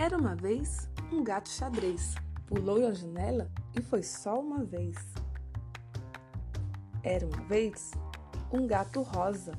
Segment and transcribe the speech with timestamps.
[0.00, 2.14] Era uma vez um gato xadrez.
[2.46, 4.96] Pulou a janela e foi só uma vez.
[7.02, 7.90] Era uma vez
[8.50, 9.52] um gato rosa.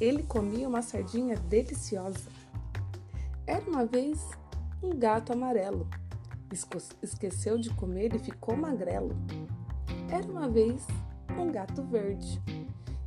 [0.00, 2.30] Ele comia uma sardinha deliciosa.
[3.46, 4.26] Era uma vez
[4.82, 5.86] um gato amarelo.
[7.02, 9.14] Esqueceu de comer e ficou magrelo.
[10.10, 10.86] Era uma vez
[11.38, 12.40] um gato verde.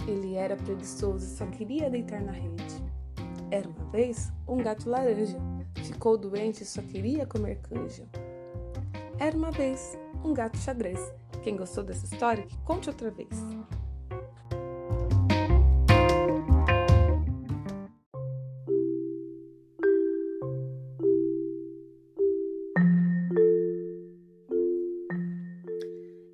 [0.07, 2.84] Ele era preguiçoso e só queria deitar na rede.
[3.49, 5.56] Era uma vez um gato laranja.
[5.97, 8.07] Ficou doente e só queria comer canja.
[9.17, 10.99] Era uma vez um gato xadrez.
[11.43, 13.27] Quem gostou dessa história, que conte outra vez.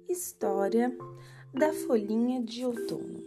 [0.10, 0.94] História
[1.54, 3.24] da folhinha de outono.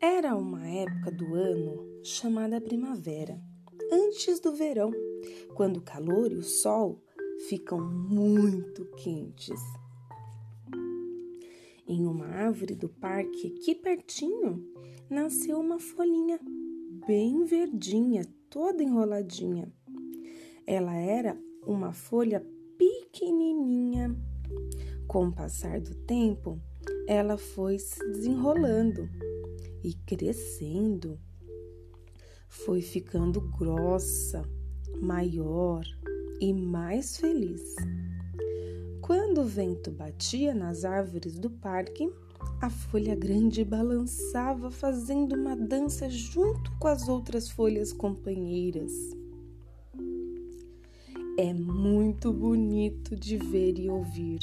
[0.00, 3.36] Era uma época do ano chamada primavera,
[3.90, 4.92] antes do verão,
[5.54, 7.02] quando o calor e o sol
[7.48, 9.60] ficam muito quentes.
[11.86, 14.66] Em uma árvore do parque aqui pertinho
[15.08, 16.40] nasceu uma folhinha
[17.06, 19.72] bem verdinha, toda enroladinha.
[20.66, 22.44] Ela era uma folha
[22.76, 24.16] pequenininha.
[25.06, 26.60] Com o passar do tempo,
[27.06, 29.08] ela foi se desenrolando
[29.84, 31.20] e crescendo.
[32.64, 34.42] Foi ficando grossa,
[35.00, 35.84] maior
[36.40, 37.76] e mais feliz.
[39.00, 42.10] Quando o vento batia nas árvores do parque,
[42.60, 48.92] a folha grande balançava, fazendo uma dança junto com as outras folhas companheiras.
[51.38, 54.40] É muito bonito de ver e ouvir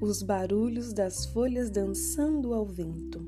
[0.00, 3.24] os barulhos das folhas dançando ao vento.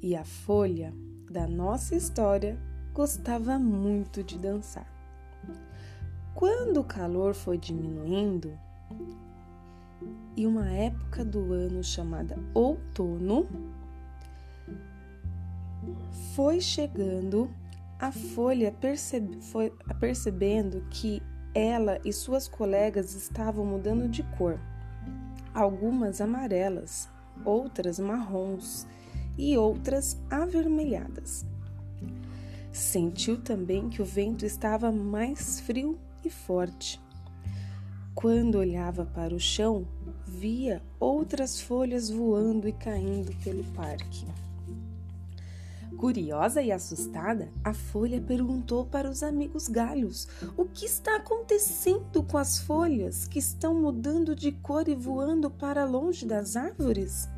[0.00, 0.94] E a folha
[1.28, 2.58] da nossa história
[2.98, 4.84] gostava muito de dançar.
[6.34, 8.58] Quando o calor foi diminuindo
[10.36, 13.46] e uma época do ano chamada outono
[16.34, 17.48] foi chegando,
[18.00, 21.22] a folha percebe, foi percebendo que
[21.54, 24.58] ela e suas colegas estavam mudando de cor
[25.54, 27.08] algumas amarelas,
[27.44, 28.88] outras marrons
[29.38, 31.46] e outras avermelhadas.
[32.72, 37.00] Sentiu também que o vento estava mais frio e forte.
[38.14, 39.86] Quando olhava para o chão,
[40.26, 44.26] via outras folhas voando e caindo pelo parque.
[45.96, 52.38] Curiosa e assustada, a folha perguntou para os amigos galhos: O que está acontecendo com
[52.38, 57.28] as folhas que estão mudando de cor e voando para longe das árvores?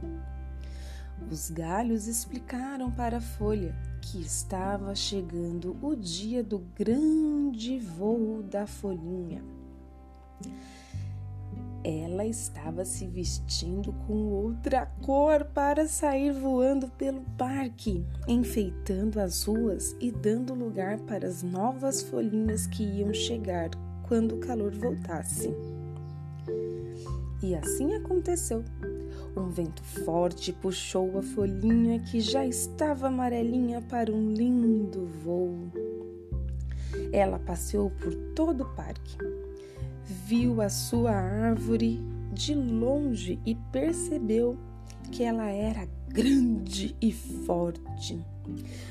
[1.31, 8.67] Os galhos explicaram para a folha que estava chegando o dia do grande voo da
[8.67, 9.43] folhinha.
[11.83, 19.97] Ela estava se vestindo com outra cor para sair voando pelo parque, enfeitando as ruas
[19.99, 23.71] e dando lugar para as novas folhinhas que iam chegar
[24.07, 25.55] quando o calor voltasse.
[27.43, 28.63] E assim aconteceu.
[29.37, 35.71] Um vento forte puxou a folhinha que já estava amarelinha para um lindo voo.
[37.13, 39.17] Ela passeou por todo o parque
[40.11, 42.01] viu a sua árvore
[42.33, 44.57] de longe e percebeu
[45.13, 48.19] que ela era grande e forte.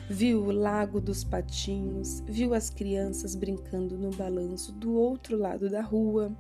[0.10, 5.82] Viu o lago dos patinhos, viu as crianças brincando no balanço do outro lado da
[5.82, 6.32] rua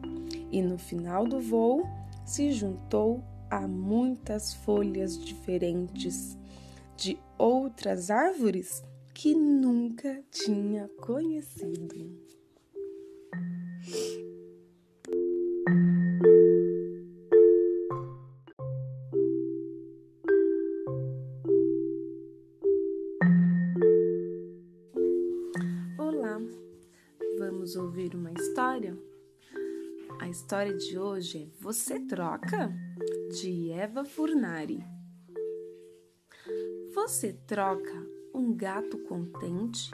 [0.49, 1.85] e no final do voo
[2.25, 6.37] se juntou a muitas folhas diferentes
[6.95, 8.83] de outras árvores
[9.13, 12.29] que nunca tinha conhecido.
[27.69, 28.97] vamos ouvir uma história?
[30.19, 32.73] A história de hoje é Você Troca?
[33.29, 34.83] De Eva Furnari.
[36.95, 37.93] Você troca
[38.33, 39.91] um gato contente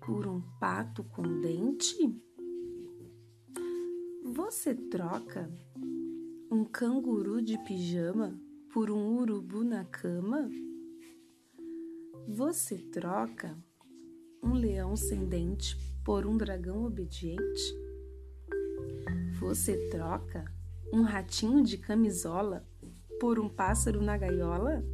[0.00, 2.18] por um pato com dente?
[4.24, 5.52] Você troca
[6.50, 8.40] um canguru de pijama
[8.72, 10.50] por um urubu na cama?
[12.26, 13.54] Você troca
[14.42, 17.62] um leão sem dente por um dragão obediente?
[19.38, 20.50] Você troca
[20.94, 22.64] um ratinho de camisola
[23.18, 24.84] por um pássaro na gaiola?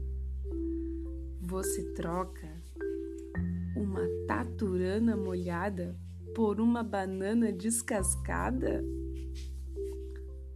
[1.43, 2.49] Você troca
[3.77, 5.95] uma taturana molhada
[6.35, 8.83] por uma banana descascada?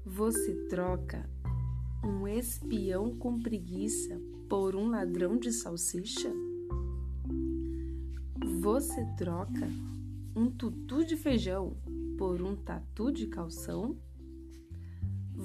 [0.07, 1.29] Você troca
[2.03, 4.19] um espião com preguiça
[4.49, 6.33] por um ladrão de salsicha?
[8.63, 9.69] Você troca
[10.35, 11.77] um tutu de feijão
[12.17, 13.99] por um tatu de calção?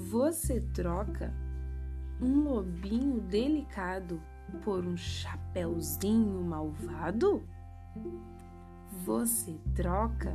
[0.08, 1.30] Você troca
[2.22, 4.20] um lobinho delicado
[4.64, 7.46] por um chapeuzinho malvado?
[9.04, 10.34] Você troca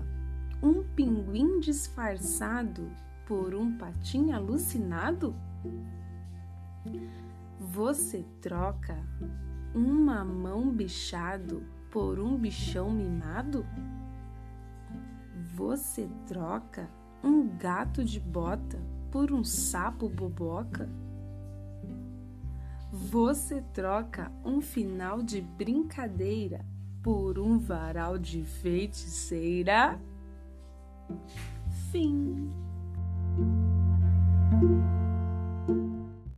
[0.62, 2.92] um pinguim disfarçado
[3.26, 5.36] por um patinho alucinado?
[7.60, 8.96] Você troca
[9.74, 13.66] um mamão bichado por um bichão mimado?
[15.56, 16.88] Você troca
[17.24, 18.80] um gato de bota
[19.16, 20.90] por um sapo boboca?
[22.92, 26.66] Você troca um final de brincadeira
[27.02, 29.98] por um varal de feiticeira?
[31.94, 32.50] Fim.